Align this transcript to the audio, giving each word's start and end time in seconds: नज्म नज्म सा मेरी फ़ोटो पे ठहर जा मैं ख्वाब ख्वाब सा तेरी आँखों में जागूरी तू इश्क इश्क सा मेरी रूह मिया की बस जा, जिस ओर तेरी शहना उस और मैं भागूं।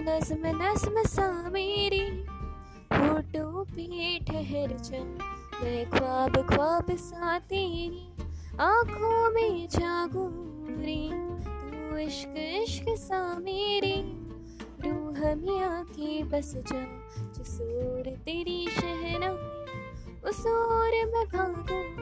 नज्म 0.00 0.50
नज्म 0.56 1.02
सा 1.06 1.26
मेरी 1.50 2.00
फ़ोटो 2.92 3.64
पे 3.64 4.18
ठहर 4.18 4.72
जा 4.78 5.02
मैं 5.60 5.90
ख्वाब 5.90 6.36
ख्वाब 6.48 6.94
सा 6.96 7.38
तेरी 7.38 8.06
आँखों 8.60 9.30
में 9.30 9.68
जागूरी 9.68 11.02
तू 11.44 11.96
इश्क 11.98 12.34
इश्क 12.38 12.88
सा 12.98 13.22
मेरी 13.38 13.94
रूह 14.84 15.34
मिया 15.34 15.82
की 15.90 16.22
बस 16.24 16.52
जा, 16.72 16.84
जिस 17.36 17.54
ओर 17.60 18.12
तेरी 18.24 18.66
शहना 18.70 19.30
उस 20.28 20.46
और 20.46 21.04
मैं 21.06 21.26
भागूं। 21.26 21.99